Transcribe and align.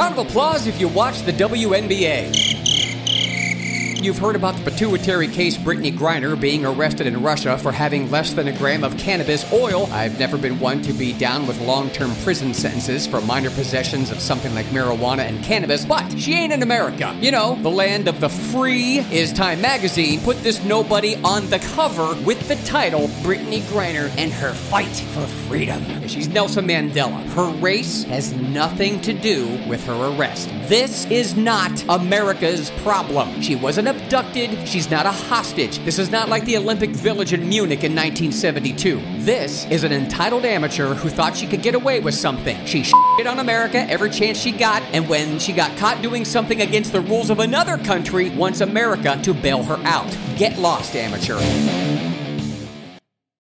Round 0.00 0.18
of 0.18 0.26
applause 0.28 0.66
if 0.66 0.80
you 0.80 0.88
watch 0.88 1.20
the 1.24 1.32
WNBA. 1.32 2.89
You've 4.00 4.16
heard 4.16 4.34
about 4.34 4.56
the 4.56 4.70
pituitary 4.70 5.28
case 5.28 5.58
Brittney 5.58 5.94
Griner 5.94 6.40
being 6.40 6.64
arrested 6.64 7.06
in 7.06 7.22
Russia 7.22 7.58
for 7.58 7.70
having 7.70 8.10
less 8.10 8.32
than 8.32 8.48
a 8.48 8.52
gram 8.52 8.82
of 8.82 8.96
cannabis 8.96 9.52
oil. 9.52 9.90
I've 9.92 10.18
never 10.18 10.38
been 10.38 10.58
one 10.58 10.80
to 10.82 10.94
be 10.94 11.12
down 11.12 11.46
with 11.46 11.60
long 11.60 11.90
term 11.90 12.14
prison 12.24 12.54
sentences 12.54 13.06
for 13.06 13.20
minor 13.20 13.50
possessions 13.50 14.10
of 14.10 14.18
something 14.18 14.54
like 14.54 14.64
marijuana 14.66 15.28
and 15.28 15.44
cannabis, 15.44 15.84
but 15.84 16.18
she 16.18 16.32
ain't 16.32 16.50
in 16.50 16.62
America. 16.62 17.14
You 17.20 17.30
know, 17.30 17.56
the 17.56 17.68
land 17.68 18.08
of 18.08 18.20
the 18.20 18.30
free 18.30 19.00
is 19.12 19.34
Time 19.34 19.60
Magazine 19.60 20.18
put 20.20 20.42
this 20.42 20.64
nobody 20.64 21.16
on 21.16 21.50
the 21.50 21.58
cover 21.74 22.14
with 22.24 22.48
the 22.48 22.56
title 22.66 23.08
Brittney 23.22 23.60
Griner 23.64 24.10
and 24.16 24.32
her 24.32 24.54
fight 24.54 24.86
for 24.86 25.26
freedom. 25.46 26.08
She's 26.08 26.28
Nelson 26.28 26.66
Mandela. 26.66 27.22
Her 27.34 27.50
race 27.58 28.04
has 28.04 28.32
nothing 28.32 29.02
to 29.02 29.12
do 29.12 29.46
with 29.68 29.84
her 29.84 30.16
arrest. 30.16 30.48
This 30.68 31.04
is 31.10 31.36
not 31.36 31.84
America's 31.90 32.70
problem. 32.82 33.42
She 33.42 33.56
wasn't 33.56 33.89
abducted. 33.90 34.66
She's 34.66 34.90
not 34.90 35.04
a 35.04 35.10
hostage. 35.10 35.78
This 35.84 35.98
is 35.98 36.10
not 36.10 36.28
like 36.28 36.44
the 36.44 36.56
Olympic 36.56 36.90
Village 36.90 37.32
in 37.32 37.48
Munich 37.48 37.84
in 37.84 37.94
1972. 37.94 39.00
This 39.18 39.66
is 39.66 39.84
an 39.84 39.92
entitled 39.92 40.44
amateur 40.44 40.94
who 40.94 41.10
thought 41.10 41.36
she 41.36 41.46
could 41.46 41.60
get 41.60 41.74
away 41.74 42.00
with 42.00 42.14
something. 42.14 42.56
She 42.64 42.82
shit 42.82 43.26
on 43.26 43.38
America 43.38 43.78
every 43.90 44.10
chance 44.10 44.38
she 44.38 44.52
got, 44.52 44.82
and 44.92 45.08
when 45.08 45.38
she 45.38 45.52
got 45.52 45.76
caught 45.76 46.00
doing 46.00 46.24
something 46.24 46.62
against 46.62 46.92
the 46.92 47.00
rules 47.02 47.28
of 47.30 47.40
another 47.40 47.76
country, 47.76 48.30
wants 48.30 48.60
America 48.60 49.20
to 49.22 49.34
bail 49.34 49.62
her 49.64 49.78
out. 49.84 50.16
Get 50.36 50.58
lost, 50.58 50.96
amateur. 50.96 51.89